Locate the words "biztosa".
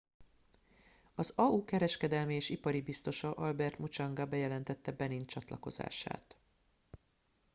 2.81-3.31